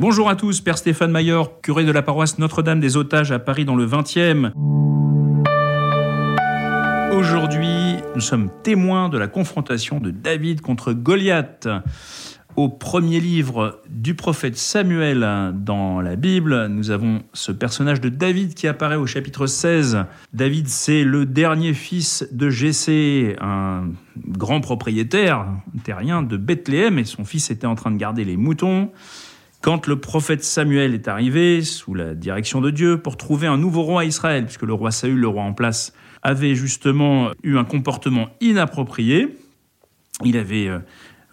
Bonjour 0.00 0.30
à 0.30 0.34
tous, 0.34 0.62
Père 0.62 0.78
Stéphane 0.78 1.10
Maillard, 1.10 1.60
curé 1.60 1.84
de 1.84 1.92
la 1.92 2.00
paroisse 2.00 2.38
Notre-Dame 2.38 2.80
des 2.80 2.96
Otages 2.96 3.32
à 3.32 3.38
Paris 3.38 3.66
dans 3.66 3.76
le 3.76 3.86
20e. 3.86 4.50
Aujourd'hui, 7.12 7.96
nous 8.14 8.22
sommes 8.22 8.48
témoins 8.62 9.10
de 9.10 9.18
la 9.18 9.28
confrontation 9.28 10.00
de 10.00 10.10
David 10.10 10.62
contre 10.62 10.94
Goliath. 10.94 11.68
Au 12.56 12.70
premier 12.70 13.20
livre 13.20 13.82
du 13.90 14.14
prophète 14.14 14.56
Samuel 14.56 15.52
dans 15.54 16.00
la 16.00 16.16
Bible, 16.16 16.68
nous 16.68 16.90
avons 16.90 17.20
ce 17.34 17.52
personnage 17.52 18.00
de 18.00 18.08
David 18.08 18.54
qui 18.54 18.68
apparaît 18.68 18.96
au 18.96 19.04
chapitre 19.04 19.46
16. 19.46 20.06
David, 20.32 20.68
c'est 20.68 21.04
le 21.04 21.26
dernier 21.26 21.74
fils 21.74 22.26
de 22.32 22.48
Jessé, 22.48 23.36
un 23.38 23.88
grand 24.26 24.62
propriétaire 24.62 25.46
terrien 25.84 26.22
de 26.22 26.38
Bethléem, 26.38 26.98
et 26.98 27.04
son 27.04 27.26
fils 27.26 27.50
était 27.50 27.66
en 27.66 27.74
train 27.74 27.90
de 27.90 27.98
garder 27.98 28.24
les 28.24 28.38
moutons. 28.38 28.90
Quand 29.62 29.86
le 29.86 29.96
prophète 29.96 30.42
Samuel 30.42 30.94
est 30.94 31.06
arrivé, 31.06 31.62
sous 31.62 31.92
la 31.92 32.14
direction 32.14 32.62
de 32.62 32.70
Dieu, 32.70 32.96
pour 32.96 33.18
trouver 33.18 33.46
un 33.46 33.58
nouveau 33.58 33.82
roi 33.82 34.02
à 34.02 34.04
Israël, 34.04 34.44
puisque 34.46 34.62
le 34.62 34.72
roi 34.72 34.90
Saül, 34.90 35.18
le 35.18 35.28
roi 35.28 35.42
en 35.42 35.52
place, 35.52 35.92
avait 36.22 36.54
justement 36.54 37.30
eu 37.42 37.58
un 37.58 37.64
comportement 37.64 38.30
inapproprié, 38.40 39.36
il 40.24 40.38
avait 40.38 40.68
euh, 40.68 40.78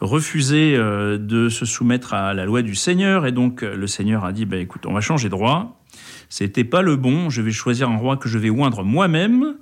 refusé 0.02 0.76
euh, 0.76 1.18
de 1.18 1.48
se 1.48 1.66
soumettre 1.66 2.14
à 2.14 2.34
la 2.34 2.46
loi 2.46 2.64
du 2.64 2.76
Seigneur, 2.76 3.26
et 3.26 3.32
donc 3.32 3.64
euh, 3.64 3.78
le 3.78 3.88
Seigneur 3.88 4.26
a 4.26 4.34
dit, 4.34 4.46
bah, 4.46 4.58
écoute, 4.58 4.86
on 4.86 4.94
va 4.94 5.02
changer 5.02 5.30
de 5.30 5.36
roi, 5.36 5.80
c'était 6.28 6.66
pas 6.66 6.82
le 6.82 6.98
bon, 6.98 7.30
je 7.30 7.42
vais 7.42 7.52
choisir 7.52 7.90
un 7.90 7.98
roi 7.98 8.18
que 8.18 8.28
je 8.28 8.38
vais 8.38 8.50
oindre 8.50 8.84
moi-même, 8.84 9.56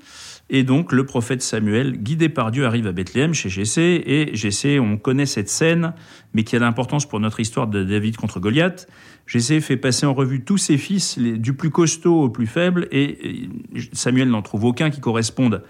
et 0.50 0.64
donc 0.64 0.92
le 0.92 1.06
prophète 1.06 1.42
Samuel, 1.42 1.98
guidé 1.98 2.30
par 2.30 2.52
Dieu, 2.52 2.66
arrive 2.66 2.86
à 2.86 2.92
Bethléem 2.92 3.34
chez 3.34 3.50
Jessé. 3.50 4.04
Et 4.06 4.36
Jessé, 4.36 4.80
on 4.80 4.98
connaît 4.98 5.26
cette 5.26 5.50
scène, 5.50 5.94
mais 6.34 6.44
qui 6.44 6.56
a 6.56 6.60
l'importance 6.60 7.08
pour 7.08 7.20
notre 7.20 7.40
histoire 7.40 7.68
de 7.68 7.84
David 7.84 8.18
contre 8.18 8.40
Goliath. 8.40 8.88
Jessé 9.26 9.60
fait 9.60 9.78
passer 9.78 10.06
en 10.06 10.14
revue 10.14 10.44
tous 10.44 10.58
ses 10.58 10.78
fils, 10.78 11.18
du 11.18 11.54
plus 11.54 11.72
costaud 11.72 12.22
au 12.22 12.30
plus 12.30 12.46
faible, 12.46 12.88
et 12.92 13.50
Samuel 13.92 14.30
n'en 14.30 14.44
trouve 14.44 14.66
aucun 14.66 14.92
qui 14.92 15.02
corresponde 15.02 15.64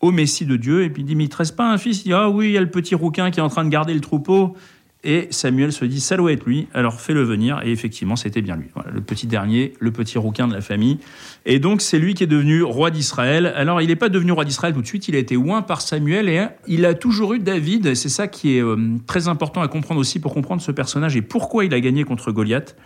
au 0.00 0.12
Messie 0.12 0.46
de 0.46 0.56
Dieu. 0.56 0.82
Et 0.82 0.90
puis 0.90 1.02
il 1.02 1.06
dit, 1.06 1.14
mais 1.14 1.24
il 1.24 1.30
ne 1.30 1.50
pas 1.54 1.70
un 1.70 1.76
fils? 1.76 2.00
Il 2.00 2.04
dit, 2.04 2.12
ah 2.14 2.30
oui, 2.30 2.46
il 2.46 2.52
y 2.52 2.58
a 2.58 2.62
le 2.62 2.70
petit 2.70 2.94
rouquin 2.94 3.30
qui 3.30 3.38
est 3.38 3.42
en 3.42 3.50
train 3.50 3.64
de 3.64 3.70
garder 3.70 3.92
le 3.92 4.00
troupeau. 4.00 4.56
Et 5.04 5.26
Samuel 5.30 5.72
se 5.72 5.84
dit, 5.84 6.00
ça 6.00 6.16
doit 6.16 6.32
être 6.32 6.46
lui, 6.46 6.68
alors 6.74 7.00
fais-le 7.00 7.22
venir. 7.22 7.60
Et 7.64 7.72
effectivement, 7.72 8.14
c'était 8.14 8.40
bien 8.40 8.54
lui. 8.54 8.66
Voilà, 8.74 8.90
le 8.92 9.00
petit 9.00 9.26
dernier, 9.26 9.74
le 9.80 9.90
petit 9.90 10.16
rouquin 10.16 10.46
de 10.46 10.54
la 10.54 10.60
famille. 10.60 10.98
Et 11.44 11.58
donc, 11.58 11.82
c'est 11.82 11.98
lui 11.98 12.14
qui 12.14 12.22
est 12.22 12.28
devenu 12.28 12.62
roi 12.62 12.92
d'Israël. 12.92 13.52
Alors, 13.56 13.80
il 13.80 13.88
n'est 13.88 13.96
pas 13.96 14.08
devenu 14.08 14.30
roi 14.30 14.44
d'Israël 14.44 14.74
tout 14.74 14.82
de 14.82 14.86
suite, 14.86 15.08
il 15.08 15.16
a 15.16 15.18
été 15.18 15.36
oint 15.36 15.62
par 15.62 15.80
Samuel 15.80 16.28
et 16.28 16.46
il 16.68 16.86
a 16.86 16.94
toujours 16.94 17.34
eu 17.34 17.40
David. 17.40 17.94
C'est 17.94 18.08
ça 18.08 18.28
qui 18.28 18.56
est 18.56 18.62
euh, 18.62 18.76
très 19.06 19.26
important 19.26 19.60
à 19.60 19.68
comprendre 19.68 20.00
aussi 20.00 20.20
pour 20.20 20.32
comprendre 20.32 20.62
ce 20.62 20.70
personnage 20.70 21.16
et 21.16 21.22
pourquoi 21.22 21.64
il 21.64 21.74
a 21.74 21.80
gagné 21.80 22.04
contre 22.04 22.30
Goliath. 22.30 22.76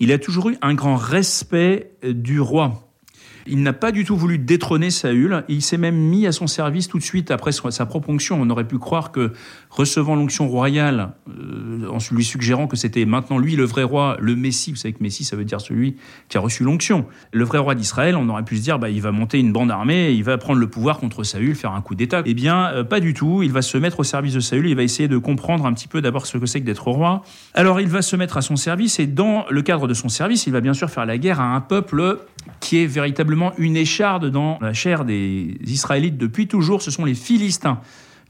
Il 0.00 0.10
a 0.10 0.18
toujours 0.18 0.50
eu 0.50 0.56
un 0.62 0.74
grand 0.74 0.96
respect 0.96 1.92
euh, 2.04 2.12
du 2.12 2.40
roi. 2.40 2.91
Il 3.46 3.62
n'a 3.62 3.72
pas 3.72 3.92
du 3.92 4.04
tout 4.04 4.16
voulu 4.16 4.38
détrôner 4.38 4.90
Saül. 4.90 5.44
Il 5.48 5.62
s'est 5.62 5.78
même 5.78 5.96
mis 5.96 6.26
à 6.26 6.32
son 6.32 6.46
service 6.46 6.88
tout 6.88 6.98
de 6.98 7.02
suite 7.02 7.30
après 7.30 7.52
sa 7.52 7.86
propre 7.86 8.10
onction. 8.10 8.40
On 8.40 8.48
aurait 8.50 8.66
pu 8.66 8.78
croire 8.78 9.12
que 9.12 9.32
recevant 9.70 10.14
l'onction 10.14 10.48
royale, 10.48 11.14
euh, 11.28 11.88
en 11.88 11.98
lui 12.14 12.24
suggérant 12.24 12.66
que 12.66 12.76
c'était 12.76 13.04
maintenant 13.04 13.38
lui 13.38 13.56
le 13.56 13.64
vrai 13.64 13.82
roi, 13.82 14.16
le 14.20 14.36
Messie, 14.36 14.70
vous 14.70 14.76
savez 14.76 14.92
que 14.92 15.02
Messie 15.02 15.24
ça 15.24 15.36
veut 15.36 15.44
dire 15.44 15.60
celui 15.60 15.96
qui 16.28 16.36
a 16.36 16.40
reçu 16.40 16.62
l'onction, 16.62 17.06
le 17.32 17.44
vrai 17.44 17.58
roi 17.58 17.74
d'Israël, 17.74 18.16
on 18.16 18.28
aurait 18.28 18.44
pu 18.44 18.56
se 18.56 18.62
dire 18.62 18.78
bah, 18.78 18.90
il 18.90 19.00
va 19.00 19.12
monter 19.12 19.38
une 19.38 19.52
bande 19.52 19.70
armée, 19.70 20.12
il 20.12 20.24
va 20.24 20.38
prendre 20.38 20.58
le 20.58 20.68
pouvoir 20.68 20.98
contre 20.98 21.24
Saül, 21.24 21.54
faire 21.54 21.72
un 21.72 21.80
coup 21.80 21.94
d'État. 21.94 22.22
Eh 22.26 22.34
bien, 22.34 22.66
euh, 22.66 22.84
pas 22.84 23.00
du 23.00 23.14
tout. 23.14 23.42
Il 23.42 23.52
va 23.52 23.62
se 23.62 23.78
mettre 23.78 24.00
au 24.00 24.04
service 24.04 24.34
de 24.34 24.40
Saül, 24.40 24.66
il 24.68 24.76
va 24.76 24.82
essayer 24.82 25.08
de 25.08 25.18
comprendre 25.18 25.66
un 25.66 25.72
petit 25.72 25.88
peu 25.88 26.00
d'abord 26.00 26.26
ce 26.26 26.38
que 26.38 26.46
c'est 26.46 26.60
que 26.60 26.66
d'être 26.66 26.88
roi. 26.88 27.22
Alors 27.54 27.80
il 27.80 27.88
va 27.88 28.02
se 28.02 28.16
mettre 28.16 28.36
à 28.36 28.42
son 28.42 28.56
service 28.56 28.98
et 29.00 29.06
dans 29.06 29.44
le 29.50 29.62
cadre 29.62 29.88
de 29.88 29.94
son 29.94 30.08
service, 30.08 30.46
il 30.46 30.52
va 30.52 30.60
bien 30.60 30.74
sûr 30.74 30.90
faire 30.90 31.06
la 31.06 31.18
guerre 31.18 31.40
à 31.40 31.54
un 31.54 31.60
peuple 31.60 32.18
qui 32.60 32.82
est 32.82 32.86
véritablement 32.86 33.52
une 33.58 33.76
écharde 33.76 34.30
dans 34.30 34.58
la 34.60 34.72
chair 34.72 35.04
des 35.04 35.56
Israélites 35.66 36.16
depuis 36.16 36.48
toujours, 36.48 36.82
ce 36.82 36.90
sont 36.90 37.04
les 37.04 37.14
Philistins. 37.14 37.80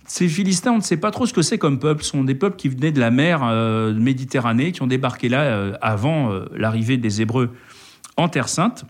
Ces 0.06 0.28
Philistins, 0.28 0.72
on 0.72 0.78
ne 0.78 0.82
sait 0.82 0.96
pas 0.96 1.10
trop 1.10 1.26
ce 1.26 1.32
que 1.32 1.42
c'est 1.42 1.58
comme 1.58 1.78
peuple. 1.78 2.02
Ce 2.02 2.10
sont 2.10 2.24
des 2.24 2.34
peuples 2.34 2.56
qui 2.56 2.68
venaient 2.68 2.92
de 2.92 3.00
la 3.00 3.10
mer 3.10 3.40
euh, 3.44 3.94
Méditerranée, 3.94 4.72
qui 4.72 4.82
ont 4.82 4.86
débarqué 4.86 5.28
là 5.28 5.42
euh, 5.42 5.74
avant 5.80 6.32
euh, 6.32 6.46
l'arrivée 6.56 6.96
des 6.96 7.22
Hébreux 7.22 7.50
en 8.16 8.28
Terre 8.28 8.48
Sainte, 8.48 8.84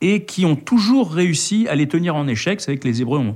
et 0.00 0.24
qui 0.24 0.44
ont 0.44 0.56
toujours 0.56 1.12
réussi 1.12 1.66
à 1.68 1.74
les 1.74 1.88
tenir 1.88 2.14
en 2.14 2.28
échec. 2.28 2.62
Vous 2.66 2.76
que 2.76 2.86
les 2.86 3.00
Hébreux 3.00 3.18
ont 3.18 3.34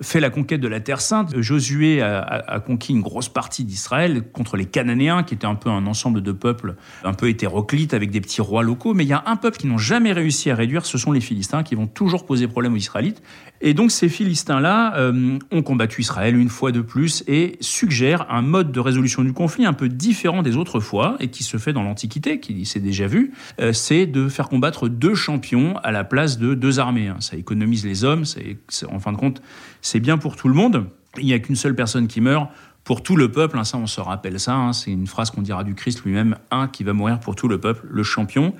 fait 0.00 0.20
la 0.20 0.30
conquête 0.30 0.60
de 0.60 0.68
la 0.68 0.80
Terre 0.80 1.00
Sainte. 1.00 1.40
Josué 1.40 2.02
a, 2.02 2.60
conquis 2.64 2.92
une 2.92 3.02
grosse 3.02 3.28
partie 3.28 3.64
d'Israël 3.64 4.22
contre 4.32 4.56
les 4.56 4.66
Cananéens, 4.66 5.22
qui 5.22 5.34
étaient 5.34 5.46
un 5.46 5.54
peu 5.54 5.70
un 5.70 5.86
ensemble 5.86 6.22
de 6.22 6.32
peuples 6.32 6.76
un 7.04 7.14
peu 7.14 7.28
hétéroclites 7.28 7.94
avec 7.94 8.10
des 8.10 8.20
petits 8.20 8.40
rois 8.40 8.62
locaux. 8.62 8.94
Mais 8.94 9.04
il 9.04 9.08
y 9.08 9.12
a 9.12 9.22
un 9.26 9.36
peuple 9.36 9.58
qui 9.58 9.66
n'ont 9.66 9.78
jamais 9.78 10.12
réussi 10.12 10.50
à 10.50 10.54
réduire, 10.54 10.86
ce 10.86 10.98
sont 10.98 11.12
les 11.12 11.20
Philistins, 11.20 11.62
qui 11.62 11.74
vont 11.74 11.86
toujours 11.86 12.26
poser 12.26 12.46
problème 12.48 12.74
aux 12.74 12.78
Israélites. 12.78 13.22
Et 13.60 13.74
donc 13.74 13.90
ces 13.90 14.08
Philistins-là 14.08 14.96
euh, 14.96 15.38
ont 15.50 15.62
combattu 15.62 16.02
Israël 16.02 16.36
une 16.36 16.48
fois 16.48 16.70
de 16.70 16.80
plus 16.80 17.24
et 17.26 17.56
suggèrent 17.60 18.30
un 18.30 18.42
mode 18.42 18.70
de 18.70 18.80
résolution 18.80 19.24
du 19.24 19.32
conflit 19.32 19.66
un 19.66 19.72
peu 19.72 19.88
différent 19.88 20.42
des 20.42 20.56
autres 20.56 20.78
fois 20.78 21.16
et 21.18 21.28
qui 21.28 21.42
se 21.42 21.56
fait 21.56 21.72
dans 21.72 21.82
l'Antiquité, 21.82 22.38
qui 22.38 22.64
s'est 22.66 22.80
déjà 22.80 23.06
vu, 23.06 23.32
euh, 23.60 23.72
c'est 23.72 24.06
de 24.06 24.28
faire 24.28 24.48
combattre 24.48 24.88
deux 24.88 25.14
champions 25.14 25.76
à 25.82 25.90
la 25.90 26.04
place 26.04 26.38
de 26.38 26.54
deux 26.54 26.78
armées. 26.78 27.08
Hein. 27.08 27.16
Ça 27.20 27.36
économise 27.36 27.84
les 27.84 28.04
hommes, 28.04 28.24
en 28.90 29.00
fin 29.00 29.12
de 29.12 29.16
compte, 29.16 29.42
c'est 29.88 30.00
bien 30.00 30.18
pour 30.18 30.36
tout 30.36 30.48
le 30.48 30.54
monde. 30.54 30.86
Il 31.16 31.24
n'y 31.24 31.32
a 31.32 31.38
qu'une 31.38 31.56
seule 31.56 31.74
personne 31.74 32.08
qui 32.08 32.20
meurt 32.20 32.50
pour 32.84 33.02
tout 33.02 33.16
le 33.16 33.32
peuple. 33.32 33.58
Hein, 33.58 33.64
ça, 33.64 33.78
on 33.78 33.86
se 33.86 34.00
rappelle 34.02 34.38
ça. 34.38 34.54
Hein. 34.54 34.72
c'est 34.74 34.90
une 34.90 35.06
phrase 35.06 35.30
qu'on 35.30 35.40
dira 35.40 35.64
du 35.64 35.74
Christ 35.74 36.04
lui-même 36.04 36.36
un 36.50 36.68
qui 36.68 36.84
va 36.84 36.92
mourir 36.92 37.20
pour 37.20 37.34
tout 37.34 37.48
le 37.48 37.58
peuple, 37.58 37.86
le 37.88 38.02
champion, 38.02 38.54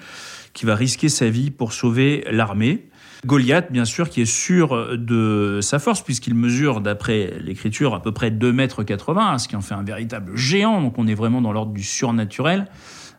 qui 0.55 0.65
va 0.65 0.75
risquer 0.75 1.11
sa 1.11 1.29
vie 1.29 1.51
pour 1.51 1.75
sauver 1.75 2.25
l'armée. 2.31 2.89
Goliath, 3.27 3.71
bien 3.71 3.85
sûr, 3.85 4.09
qui 4.09 4.23
est 4.23 4.33
sûr 4.33 4.97
de 4.97 5.59
sa 5.61 5.79
force, 5.79 6.03
puisqu'il 6.03 6.35
mesure, 6.35 6.81
d'après 6.81 7.35
l'écriture, 7.41 7.95
à 7.95 8.01
peu 8.01 8.13
près 8.13 8.31
2 8.31 8.53
mètres 8.53 8.83
80, 8.85 9.39
ce 9.39 9.49
qui 9.49 9.57
en 9.57 9.61
fait 9.61 9.75
un 9.75 9.83
véritable 9.83 10.35
géant. 10.35 10.81
Donc 10.81 10.99
on 10.99 11.07
est 11.07 11.15
vraiment 11.15 11.43
dans 11.43 11.53
l'ordre 11.53 11.73
du 11.73 11.83
surnaturel. 11.83 12.69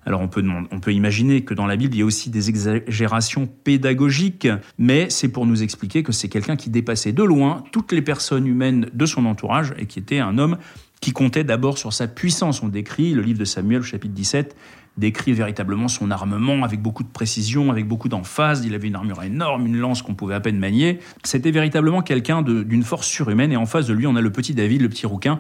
Alors 0.06 0.22
on 0.22 0.28
peut, 0.28 0.44
on 0.72 0.80
peut 0.80 0.94
imaginer 0.94 1.42
que 1.42 1.54
dans 1.54 1.68
la 1.68 1.76
Bible, 1.76 1.94
il 1.96 2.00
y 2.00 2.02
a 2.02 2.06
aussi 2.06 2.30
des 2.30 2.50
exagérations 2.50 3.48
pédagogiques, 3.48 4.48
mais 4.78 5.10
c'est 5.10 5.30
pour 5.30 5.46
nous 5.46 5.62
expliquer 5.62 6.04
que 6.04 6.12
c'est 6.12 6.30
quelqu'un 6.30 6.56
qui 6.56 6.70
dépassait 6.70 7.12
de 7.12 7.24
loin 7.24 7.64
toutes 7.72 7.92
les 7.92 8.02
personnes 8.02 8.48
humaines 8.48 8.90
de 8.94 9.06
son 9.06 9.26
entourage 9.26 9.74
et 9.78 9.86
qui 9.86 10.00
était 10.00 10.20
un 10.20 10.38
homme 10.38 10.58
qui 11.02 11.12
comptait 11.12 11.44
d'abord 11.44 11.78
sur 11.78 11.94
sa 11.94 12.08
puissance. 12.08 12.62
On 12.62 12.68
décrit, 12.68 13.14
le 13.14 13.22
livre 13.22 13.40
de 13.40 13.46
Samuel, 13.46 13.84
chapitre 13.84 14.14
17, 14.14 14.56
décrit 14.98 15.34
véritablement 15.34 15.88
son 15.88 16.12
armement 16.12 16.64
avec 16.64 16.82
beaucoup 16.82 17.04
de 17.04 17.10
précision, 17.10 17.72
avec 17.72 17.88
beaucoup 17.88 18.10
d'emphase. 18.10 18.66
Il 18.66 18.76
avait 18.76 18.90
une 18.90 18.96
armure 18.96 19.24
énorme, 19.24 19.66
une 19.66 19.78
lance 19.78 20.02
qu'on 20.02 20.14
pouvait 20.14 20.36
à 20.36 20.40
peine 20.40 20.60
manier. 20.60 21.00
C'était 21.24 21.52
véritablement 21.52 22.02
quelqu'un 22.02 22.42
d'une 22.42 22.84
force 22.84 23.08
surhumaine. 23.08 23.52
Et 23.52 23.58
en 23.58 23.66
face 23.66 23.88
de 23.88 23.94
lui, 23.94 24.08
on 24.08 24.16
a 24.16 24.22
le 24.22 24.32
petit 24.32 24.54
David, 24.54 24.82
le 24.82 24.90
petit 24.90 25.06
rouquin, 25.06 25.40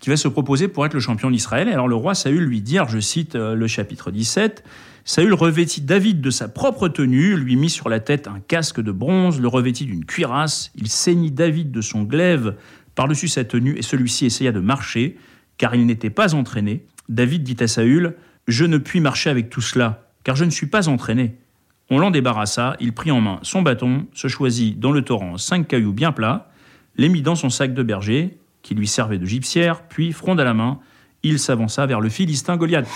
qui 0.00 0.08
va 0.08 0.16
se 0.16 0.28
proposer 0.28 0.66
pour 0.66 0.84
être 0.86 0.94
le 0.94 1.00
champion 1.00 1.30
d'Israël. 1.30 1.68
Alors 1.68 1.86
le 1.86 1.94
roi 1.94 2.14
Saül 2.14 2.42
lui 2.42 2.62
dit, 2.62 2.78
je 2.88 2.98
cite 2.98 3.36
euh, 3.36 3.54
le 3.54 3.66
chapitre 3.66 4.10
17, 4.10 4.64
Saül 5.04 5.34
revêtit 5.34 5.82
David 5.82 6.20
de 6.20 6.30
sa 6.30 6.48
propre 6.48 6.88
tenue, 6.88 7.36
lui 7.36 7.56
mit 7.56 7.70
sur 7.70 7.88
la 7.88 8.00
tête 8.00 8.26
un 8.26 8.40
casque 8.40 8.80
de 8.80 8.92
bronze, 8.92 9.40
le 9.40 9.48
revêtit 9.48 9.84
d'une 9.84 10.04
cuirasse, 10.04 10.72
il 10.74 10.88
ceignit 10.88 11.34
David 11.34 11.70
de 11.70 11.80
son 11.80 12.02
glaive 12.02 12.56
par-dessus 12.94 13.28
sa 13.28 13.44
tenue, 13.44 13.76
et 13.76 13.82
celui-ci 13.82 14.26
essaya 14.26 14.52
de 14.52 14.60
marcher, 14.60 15.16
car 15.58 15.74
il 15.74 15.86
n'était 15.86 16.10
pas 16.10 16.34
entraîné. 16.34 16.84
David 17.08 17.42
dit 17.42 17.56
à 17.60 17.66
Saül, 17.66 18.16
Je 18.48 18.64
ne 18.64 18.78
puis 18.78 19.00
marcher 19.00 19.30
avec 19.30 19.50
tout 19.50 19.60
cela, 19.60 20.08
car 20.24 20.36
je 20.36 20.44
ne 20.44 20.50
suis 20.50 20.66
pas 20.66 20.88
entraîné. 20.88 21.36
On 21.90 21.98
l'en 21.98 22.10
débarrassa, 22.10 22.76
il 22.80 22.92
prit 22.92 23.10
en 23.10 23.20
main 23.20 23.40
son 23.42 23.62
bâton, 23.62 24.06
se 24.14 24.28
choisit 24.28 24.78
dans 24.78 24.92
le 24.92 25.02
torrent 25.02 25.38
cinq 25.38 25.68
cailloux 25.68 25.92
bien 25.92 26.12
plats, 26.12 26.50
les 26.96 27.08
mit 27.08 27.22
dans 27.22 27.34
son 27.34 27.50
sac 27.50 27.74
de 27.74 27.82
berger, 27.82 28.38
qui 28.62 28.74
lui 28.74 28.86
servait 28.86 29.18
de 29.18 29.26
gypsière, 29.26 29.82
puis, 29.88 30.12
fronde 30.12 30.40
à 30.40 30.44
la 30.44 30.54
main, 30.54 30.78
il 31.22 31.38
s'avança 31.38 31.86
vers 31.86 32.00
le 32.00 32.08
Philistin 32.08 32.56
Goliath. 32.56 32.88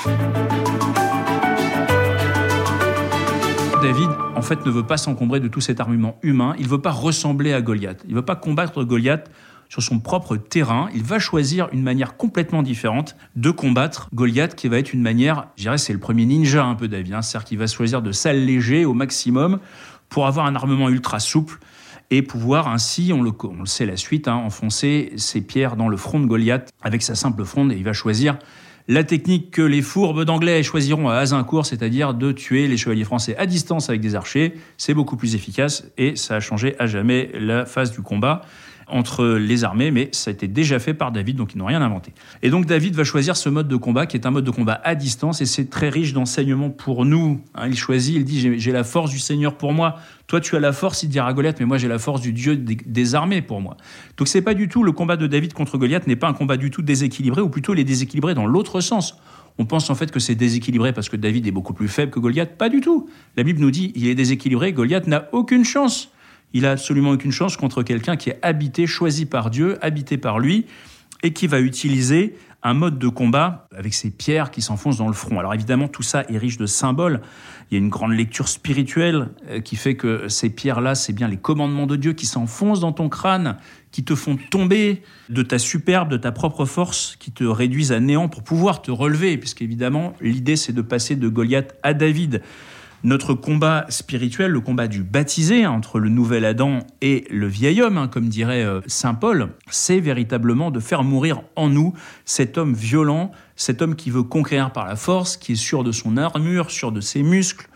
David, 3.82 4.08
en 4.34 4.40
fait, 4.40 4.64
ne 4.64 4.70
veut 4.70 4.86
pas 4.86 4.96
s'encombrer 4.96 5.40
de 5.40 5.48
tout 5.48 5.60
cet 5.60 5.78
armement 5.78 6.18
humain, 6.22 6.54
il 6.58 6.64
ne 6.64 6.70
veut 6.70 6.80
pas 6.80 6.90
ressembler 6.90 7.52
à 7.52 7.60
Goliath, 7.60 8.02
il 8.04 8.12
ne 8.12 8.16
veut 8.16 8.24
pas 8.24 8.36
combattre 8.36 8.82
Goliath 8.82 9.30
sur 9.68 9.82
son 9.82 9.98
propre 9.98 10.36
terrain, 10.36 10.88
il 10.94 11.02
va 11.02 11.18
choisir 11.18 11.68
une 11.72 11.82
manière 11.82 12.16
complètement 12.16 12.62
différente 12.62 13.16
de 13.36 13.50
combattre 13.50 14.08
Goliath, 14.14 14.54
qui 14.54 14.68
va 14.68 14.78
être 14.78 14.92
une 14.92 15.02
manière, 15.02 15.48
je 15.56 15.64
dirais, 15.64 15.78
c'est 15.78 15.92
le 15.92 15.98
premier 15.98 16.24
ninja 16.24 16.64
un 16.64 16.76
peu 16.76 16.88
David, 16.88 17.14
hein, 17.14 17.22
c'est-à-dire 17.22 17.48
qu'il 17.48 17.58
va 17.58 17.66
choisir 17.66 18.00
de 18.00 18.12
s'alléger 18.12 18.84
au 18.84 18.94
maximum 18.94 19.58
pour 20.08 20.26
avoir 20.26 20.46
un 20.46 20.54
armement 20.54 20.88
ultra 20.88 21.20
souple 21.20 21.58
et 22.16 22.22
pouvoir 22.22 22.68
ainsi, 22.68 23.12
on 23.12 23.22
le, 23.22 23.32
sait 23.64 23.86
la 23.86 23.96
suite, 23.96 24.28
hein, 24.28 24.36
enfoncer 24.36 25.12
ses 25.16 25.40
pierres 25.40 25.74
dans 25.74 25.88
le 25.88 25.96
front 25.96 26.20
de 26.20 26.26
Goliath 26.26 26.70
avec 26.82 27.02
sa 27.02 27.16
simple 27.16 27.44
fronde 27.44 27.72
et 27.72 27.76
il 27.76 27.82
va 27.82 27.92
choisir 27.92 28.38
la 28.86 29.02
technique 29.02 29.50
que 29.50 29.62
les 29.62 29.82
fourbes 29.82 30.24
d'anglais 30.24 30.62
choisiront 30.62 31.08
à 31.08 31.16
Azincourt, 31.16 31.64
c'est-à-dire 31.66 32.12
de 32.14 32.32
tuer 32.32 32.68
les 32.68 32.76
chevaliers 32.76 33.04
français 33.04 33.34
à 33.36 33.46
distance 33.46 33.88
avec 33.88 34.00
des 34.00 34.14
archers. 34.14 34.54
C'est 34.76 34.94
beaucoup 34.94 35.16
plus 35.16 35.34
efficace 35.34 35.84
et 35.96 36.16
ça 36.16 36.36
a 36.36 36.40
changé 36.40 36.76
à 36.78 36.86
jamais 36.86 37.30
la 37.34 37.64
phase 37.64 37.92
du 37.92 38.02
combat. 38.02 38.42
Entre 38.88 39.26
les 39.26 39.64
armées, 39.64 39.90
mais 39.90 40.08
ça 40.12 40.30
a 40.30 40.32
été 40.32 40.48
déjà 40.48 40.78
fait 40.78 40.94
par 40.94 41.12
David, 41.12 41.36
donc 41.36 41.54
ils 41.54 41.58
n'ont 41.58 41.66
rien 41.66 41.82
inventé. 41.82 42.12
Et 42.42 42.50
donc 42.50 42.66
David 42.66 42.94
va 42.94 43.04
choisir 43.04 43.36
ce 43.36 43.48
mode 43.48 43.68
de 43.68 43.76
combat 43.76 44.06
qui 44.06 44.16
est 44.16 44.26
un 44.26 44.30
mode 44.30 44.44
de 44.44 44.50
combat 44.50 44.80
à 44.84 44.94
distance, 44.94 45.40
et 45.40 45.46
c'est 45.46 45.70
très 45.70 45.88
riche 45.88 46.12
d'enseignements 46.12 46.70
pour 46.70 47.04
nous. 47.04 47.40
Hein. 47.54 47.68
il 47.68 47.76
choisit, 47.76 48.16
il 48.16 48.24
dit, 48.24 48.58
j'ai 48.58 48.72
la 48.72 48.84
force 48.84 49.10
du 49.10 49.18
Seigneur 49.18 49.56
pour 49.56 49.72
moi. 49.72 49.96
Toi, 50.26 50.40
tu 50.40 50.56
as 50.56 50.60
la 50.60 50.72
force, 50.72 51.02
il 51.02 51.08
dit 51.08 51.18
à 51.18 51.32
Goliath, 51.32 51.60
mais 51.60 51.66
moi 51.66 51.78
j'ai 51.78 51.88
la 51.88 51.98
force 51.98 52.20
du 52.20 52.32
Dieu 52.32 52.56
des, 52.56 53.14
armées 53.14 53.42
pour 53.42 53.60
moi. 53.60 53.76
Donc 54.16 54.28
c'est 54.28 54.42
pas 54.42 54.54
du 54.54 54.68
tout, 54.68 54.82
le 54.82 54.92
combat 54.92 55.16
de 55.16 55.26
David 55.26 55.52
contre 55.52 55.78
Goliath 55.78 56.06
n'est 56.06 56.16
pas 56.16 56.28
un 56.28 56.32
combat 56.32 56.56
du 56.56 56.70
tout 56.70 56.82
déséquilibré, 56.82 57.42
ou 57.42 57.48
plutôt 57.48 57.74
les 57.74 57.84
déséquilibré 57.84 58.34
dans 58.34 58.46
l'autre 58.46 58.80
sens. 58.80 59.18
On 59.58 59.66
pense 59.66 59.88
en 59.90 59.94
fait 59.94 60.10
que 60.10 60.18
c'est 60.18 60.34
déséquilibré 60.34 60.92
parce 60.92 61.08
que 61.08 61.16
David 61.16 61.46
est 61.46 61.52
beaucoup 61.52 61.74
plus 61.74 61.88
faible 61.88 62.10
que 62.10 62.18
Goliath. 62.18 62.56
Pas 62.56 62.68
du 62.68 62.80
tout. 62.80 63.08
La 63.36 63.44
Bible 63.44 63.60
nous 63.60 63.70
dit 63.70 63.92
il 63.94 64.08
est 64.08 64.14
déséquilibré, 64.14 64.72
Goliath 64.72 65.06
n'a 65.06 65.28
aucune 65.32 65.64
chance. 65.64 66.10
Il 66.54 66.64
a 66.66 66.70
absolument 66.70 67.10
aucune 67.10 67.32
chance 67.32 67.56
contre 67.56 67.82
quelqu'un 67.82 68.16
qui 68.16 68.30
est 68.30 68.38
habité, 68.40 68.86
choisi 68.86 69.26
par 69.26 69.50
Dieu, 69.50 69.76
habité 69.84 70.16
par 70.16 70.38
lui, 70.38 70.66
et 71.22 71.32
qui 71.32 71.46
va 71.46 71.60
utiliser 71.60 72.36
un 72.62 72.72
mode 72.72 72.98
de 72.98 73.08
combat 73.08 73.68
avec 73.76 73.92
ces 73.92 74.10
pierres 74.10 74.50
qui 74.50 74.62
s'enfoncent 74.62 74.96
dans 74.96 75.06
le 75.06 75.14
front. 75.14 75.38
Alors 75.38 75.52
évidemment, 75.52 75.86
tout 75.86 76.02
ça 76.02 76.22
est 76.30 76.38
riche 76.38 76.56
de 76.56 76.64
symboles. 76.64 77.20
Il 77.70 77.74
y 77.74 77.76
a 77.76 77.78
une 77.78 77.90
grande 77.90 78.12
lecture 78.12 78.48
spirituelle 78.48 79.28
euh, 79.50 79.60
qui 79.60 79.76
fait 79.76 79.96
que 79.96 80.28
ces 80.28 80.48
pierres-là, 80.48 80.94
c'est 80.94 81.12
bien 81.12 81.28
les 81.28 81.36
commandements 81.36 81.86
de 81.86 81.96
Dieu 81.96 82.14
qui 82.14 82.24
s'enfoncent 82.24 82.80
dans 82.80 82.92
ton 82.92 83.10
crâne, 83.10 83.58
qui 83.90 84.02
te 84.02 84.14
font 84.14 84.38
tomber 84.50 85.02
de 85.28 85.42
ta 85.42 85.58
superbe, 85.58 86.08
de 86.08 86.16
ta 86.16 86.32
propre 86.32 86.64
force, 86.64 87.16
qui 87.20 87.32
te 87.32 87.44
réduisent 87.44 87.92
à 87.92 88.00
néant 88.00 88.28
pour 88.28 88.42
pouvoir 88.42 88.80
te 88.80 88.90
relever, 88.90 89.36
puisqu'évidemment, 89.36 90.14
l'idée 90.22 90.56
c'est 90.56 90.72
de 90.72 90.82
passer 90.82 91.16
de 91.16 91.28
Goliath 91.28 91.74
à 91.82 91.92
David. 91.92 92.42
Notre 93.04 93.34
combat 93.34 93.84
spirituel, 93.90 94.50
le 94.50 94.62
combat 94.62 94.88
du 94.88 95.02
baptisé 95.02 95.66
entre 95.66 95.98
le 95.98 96.08
nouvel 96.08 96.46
Adam 96.46 96.78
et 97.02 97.26
le 97.28 97.46
vieil 97.46 97.82
homme, 97.82 97.98
hein, 97.98 98.08
comme 98.08 98.30
dirait 98.30 98.64
euh, 98.64 98.80
Saint 98.86 99.12
Paul, 99.12 99.50
c'est 99.68 100.00
véritablement 100.00 100.70
de 100.70 100.80
faire 100.80 101.04
mourir 101.04 101.42
en 101.54 101.68
nous 101.68 101.92
cet 102.24 102.56
homme 102.56 102.72
violent, 102.72 103.30
cet 103.56 103.82
homme 103.82 103.94
qui 103.94 104.08
veut 104.08 104.22
conquérir 104.22 104.72
par 104.72 104.86
la 104.86 104.96
force, 104.96 105.36
qui 105.36 105.52
est 105.52 105.56
sûr 105.56 105.84
de 105.84 105.92
son 105.92 106.16
armure, 106.16 106.70
sûr 106.70 106.92
de 106.92 107.02
ses 107.02 107.22
muscles, 107.22 107.68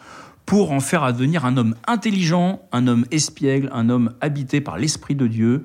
pour 0.47 0.73
en 0.73 0.81
faire 0.81 1.03
advenir 1.03 1.45
un 1.45 1.59
homme 1.59 1.75
intelligent, 1.87 2.63
un 2.73 2.87
homme 2.87 3.05
espiègle, 3.11 3.69
un 3.75 3.91
homme 3.91 4.15
habité 4.23 4.63
par 4.63 4.79
l'Esprit 4.79 5.15
de 5.15 5.27
Dieu, 5.27 5.65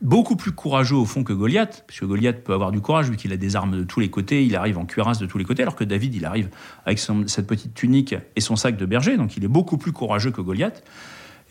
beaucoup 0.00 0.36
plus 0.36 0.52
courageux 0.52 0.96
au 0.96 1.04
fond 1.04 1.24
que 1.24 1.32
Goliath, 1.32 1.84
puisque 1.86 2.04
Goliath 2.04 2.42
peut 2.42 2.54
avoir 2.54 2.72
du 2.72 2.80
courage 2.80 3.10
vu 3.10 3.16
qu'il 3.16 3.32
a 3.32 3.36
des 3.36 3.56
armes 3.56 3.76
de 3.76 3.84
tous 3.84 4.00
les 4.00 4.10
côtés, 4.10 4.44
il 4.44 4.56
arrive 4.56 4.78
en 4.78 4.86
cuirasse 4.86 5.18
de 5.18 5.26
tous 5.26 5.38
les 5.38 5.44
côtés, 5.44 5.62
alors 5.62 5.76
que 5.76 5.84
David, 5.84 6.14
il 6.14 6.24
arrive 6.24 6.48
avec 6.86 6.98
cette 6.98 7.46
petite 7.46 7.74
tunique 7.74 8.14
et 8.36 8.40
son 8.40 8.56
sac 8.56 8.76
de 8.76 8.86
berger, 8.86 9.16
donc 9.16 9.36
il 9.36 9.44
est 9.44 9.48
beaucoup 9.48 9.78
plus 9.78 9.92
courageux 9.92 10.30
que 10.30 10.40
Goliath. 10.40 10.82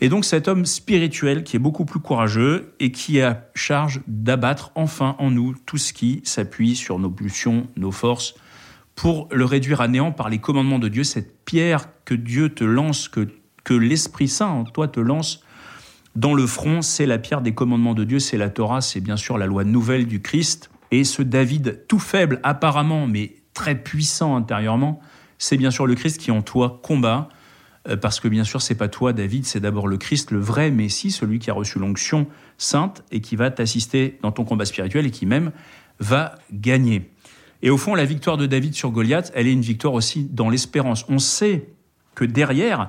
Et 0.02 0.08
donc 0.08 0.24
cet 0.24 0.48
homme 0.48 0.64
spirituel 0.64 1.44
qui 1.44 1.56
est 1.56 1.60
beaucoup 1.60 1.84
plus 1.84 2.00
courageux 2.00 2.72
et 2.80 2.90
qui 2.90 3.20
a 3.20 3.44
charge 3.54 4.00
d'abattre 4.06 4.72
enfin 4.74 5.14
en 5.18 5.30
nous 5.30 5.54
tout 5.66 5.76
ce 5.76 5.92
qui 5.92 6.22
s'appuie 6.24 6.74
sur 6.74 6.98
nos 6.98 7.10
pulsions, 7.10 7.68
nos 7.76 7.92
forces, 7.92 8.34
pour 8.94 9.28
le 9.30 9.44
réduire 9.44 9.80
à 9.80 9.88
néant 9.88 10.10
par 10.10 10.28
les 10.28 10.38
commandements 10.38 10.78
de 10.78 10.88
Dieu, 10.88 11.04
cette 11.04 11.44
pierre 11.44 11.88
que 12.04 12.14
Dieu 12.14 12.48
te 12.48 12.64
lance, 12.64 13.08
que, 13.08 13.28
que 13.62 13.74
l'Esprit 13.74 14.28
Saint 14.28 14.48
en 14.48 14.64
toi 14.64 14.88
te 14.88 15.00
lance 15.00 15.44
dans 16.16 16.34
le 16.34 16.46
front, 16.46 16.82
c'est 16.82 17.06
la 17.06 17.18
pierre 17.18 17.40
des 17.40 17.52
commandements 17.52 17.94
de 17.94 18.04
Dieu, 18.04 18.18
c'est 18.18 18.36
la 18.36 18.50
Torah, 18.50 18.80
c'est 18.80 19.00
bien 19.00 19.16
sûr 19.16 19.38
la 19.38 19.46
loi 19.46 19.64
nouvelle 19.64 20.06
du 20.06 20.20
Christ. 20.20 20.70
Et 20.90 21.04
ce 21.04 21.22
David 21.22 21.84
tout 21.86 22.00
faible 22.00 22.40
apparemment, 22.42 23.06
mais 23.06 23.36
très 23.54 23.76
puissant 23.76 24.36
intérieurement, 24.36 25.00
c'est 25.38 25.56
bien 25.56 25.70
sûr 25.70 25.86
le 25.86 25.94
Christ 25.94 26.18
qui 26.18 26.30
en 26.30 26.42
toi 26.42 26.80
combat, 26.82 27.28
euh, 27.88 27.96
parce 27.96 28.18
que 28.18 28.28
bien 28.28 28.44
sûr 28.44 28.60
c'est 28.60 28.74
pas 28.74 28.88
toi 28.88 29.12
David, 29.12 29.46
c'est 29.46 29.60
d'abord 29.60 29.86
le 29.86 29.98
Christ, 29.98 30.32
le 30.32 30.40
vrai 30.40 30.70
Messie, 30.70 31.12
celui 31.12 31.38
qui 31.38 31.50
a 31.50 31.54
reçu 31.54 31.78
l'onction 31.78 32.26
sainte 32.58 33.04
et 33.12 33.20
qui 33.20 33.36
va 33.36 33.50
t'assister 33.50 34.18
dans 34.22 34.32
ton 34.32 34.44
combat 34.44 34.64
spirituel 34.64 35.06
et 35.06 35.10
qui 35.10 35.26
même 35.26 35.52
va 36.00 36.34
gagner. 36.52 37.08
Et 37.62 37.70
au 37.70 37.76
fond, 37.76 37.94
la 37.94 38.04
victoire 38.04 38.36
de 38.36 38.46
David 38.46 38.74
sur 38.74 38.90
Goliath, 38.90 39.30
elle 39.34 39.46
est 39.46 39.52
une 39.52 39.60
victoire 39.60 39.94
aussi 39.94 40.24
dans 40.24 40.48
l'espérance. 40.48 41.04
On 41.08 41.18
sait 41.18 41.68
que 42.14 42.24
derrière, 42.24 42.88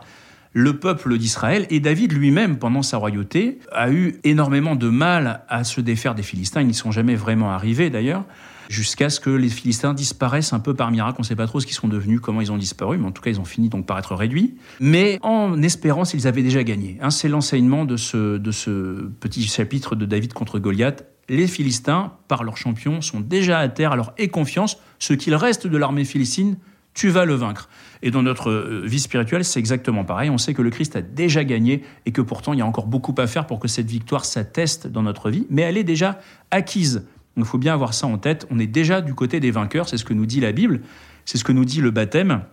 le 0.53 0.77
peuple 0.77 1.17
d'Israël 1.17 1.65
et 1.69 1.79
David 1.79 2.11
lui-même, 2.11 2.57
pendant 2.57 2.81
sa 2.81 2.97
royauté, 2.97 3.59
a 3.71 3.89
eu 3.89 4.19
énormément 4.23 4.75
de 4.75 4.89
mal 4.89 5.43
à 5.47 5.63
se 5.63 5.79
défaire 5.79 6.13
des 6.13 6.23
Philistins. 6.23 6.61
Ils 6.61 6.67
n'y 6.67 6.73
sont 6.73 6.91
jamais 6.91 7.15
vraiment 7.15 7.51
arrivés 7.51 7.89
d'ailleurs, 7.89 8.25
jusqu'à 8.67 9.09
ce 9.09 9.19
que 9.19 9.29
les 9.29 9.47
Philistins 9.47 9.93
disparaissent 9.93 10.51
un 10.51 10.59
peu 10.59 10.73
par 10.73 10.91
miracle. 10.91 11.15
On 11.19 11.21
ne 11.21 11.27
sait 11.27 11.37
pas 11.37 11.47
trop 11.47 11.61
ce 11.61 11.65
qu'ils 11.65 11.75
sont 11.75 11.87
devenus, 11.87 12.19
comment 12.19 12.41
ils 12.41 12.51
ont 12.51 12.57
disparu, 12.57 12.97
mais 12.97 13.07
en 13.07 13.11
tout 13.11 13.21
cas, 13.21 13.29
ils 13.29 13.39
ont 13.39 13.45
fini 13.45 13.69
donc 13.69 13.85
par 13.85 13.97
être 13.97 14.13
réduits. 14.13 14.55
Mais 14.81 15.19
en 15.21 15.61
espérance, 15.61 16.13
ils 16.13 16.27
avaient 16.27 16.43
déjà 16.43 16.63
gagné. 16.63 16.97
C'est 17.09 17.29
l'enseignement 17.29 17.85
de 17.85 17.95
ce, 17.95 18.37
de 18.37 18.51
ce 18.51 19.09
petit 19.21 19.43
chapitre 19.43 19.95
de 19.95 20.05
David 20.05 20.33
contre 20.33 20.59
Goliath. 20.59 21.05
Les 21.29 21.47
Philistins, 21.47 22.11
par 22.27 22.43
leur 22.43 22.57
champion, 22.57 22.99
sont 22.99 23.21
déjà 23.21 23.59
à 23.59 23.69
terre, 23.69 23.93
alors 23.93 24.11
aie 24.17 24.27
confiance, 24.27 24.77
ce 24.99 25.13
qu'il 25.13 25.33
reste 25.33 25.65
de 25.65 25.77
l'armée 25.77 26.03
philistine 26.03 26.57
tu 26.93 27.09
vas 27.09 27.25
le 27.25 27.35
vaincre. 27.35 27.69
Et 28.01 28.11
dans 28.11 28.23
notre 28.23 28.49
euh, 28.49 28.83
vie 28.85 28.99
spirituelle, 28.99 29.45
c'est 29.45 29.59
exactement 29.59 30.03
pareil. 30.03 30.29
On 30.29 30.37
sait 30.37 30.53
que 30.53 30.61
le 30.61 30.69
Christ 30.69 30.95
a 30.95 31.01
déjà 31.01 31.43
gagné 31.43 31.83
et 32.05 32.11
que 32.11 32.21
pourtant 32.21 32.53
il 32.53 32.59
y 32.59 32.61
a 32.61 32.65
encore 32.65 32.87
beaucoup 32.87 33.15
à 33.17 33.27
faire 33.27 33.47
pour 33.47 33.59
que 33.59 33.67
cette 33.67 33.89
victoire 33.89 34.25
s'atteste 34.25 34.87
dans 34.87 35.03
notre 35.03 35.29
vie, 35.29 35.45
mais 35.49 35.61
elle 35.61 35.77
est 35.77 35.83
déjà 35.83 36.19
acquise. 36.49 37.05
Il 37.37 37.45
faut 37.45 37.57
bien 37.57 37.73
avoir 37.73 37.93
ça 37.93 38.07
en 38.07 38.17
tête. 38.17 38.45
On 38.51 38.59
est 38.59 38.67
déjà 38.67 39.01
du 39.01 39.13
côté 39.13 39.39
des 39.39 39.51
vainqueurs, 39.51 39.87
c'est 39.87 39.97
ce 39.97 40.05
que 40.05 40.13
nous 40.13 40.25
dit 40.25 40.41
la 40.41 40.51
Bible, 40.51 40.81
c'est 41.25 41.37
ce 41.37 41.43
que 41.43 41.51
nous 41.51 41.65
dit 41.65 41.81
le 41.81 41.91
baptême, 41.91 42.43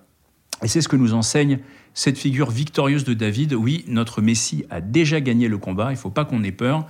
et 0.62 0.68
c'est 0.68 0.80
ce 0.80 0.88
que 0.88 0.96
nous 0.96 1.14
enseigne 1.14 1.58
cette 1.94 2.18
figure 2.18 2.50
victorieuse 2.50 3.04
de 3.04 3.14
David. 3.14 3.54
Oui, 3.54 3.84
notre 3.88 4.22
Messie 4.22 4.64
a 4.70 4.80
déjà 4.80 5.20
gagné 5.20 5.48
le 5.48 5.58
combat, 5.58 5.88
il 5.90 5.94
ne 5.94 5.98
faut 5.98 6.10
pas 6.10 6.24
qu'on 6.24 6.44
ait 6.44 6.52
peur. 6.52 6.86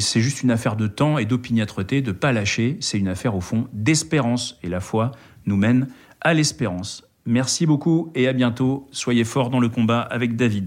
C'est 0.00 0.20
juste 0.20 0.42
une 0.42 0.50
affaire 0.50 0.76
de 0.76 0.86
temps 0.86 1.16
et 1.16 1.24
d'opiniâtreté, 1.24 2.02
de 2.02 2.08
ne 2.08 2.16
pas 2.16 2.32
lâcher. 2.32 2.76
C'est 2.80 2.98
une 2.98 3.08
affaire 3.08 3.34
au 3.34 3.40
fond 3.40 3.68
d'espérance. 3.72 4.58
Et 4.62 4.68
la 4.68 4.80
foi 4.80 5.12
nous 5.46 5.56
mène 5.56 5.88
à 6.20 6.34
l'espérance. 6.34 7.04
Merci 7.26 7.66
beaucoup 7.66 8.10
et 8.14 8.26
à 8.26 8.32
bientôt. 8.32 8.86
Soyez 8.90 9.24
forts 9.24 9.50
dans 9.50 9.60
le 9.60 9.68
combat 9.68 10.00
avec 10.00 10.36
David. 10.36 10.56